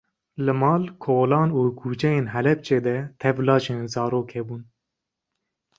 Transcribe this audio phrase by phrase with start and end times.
[0.45, 4.61] Li mal, kolan û di kuçeyên Helepçê de tev laşên zarok hebûn.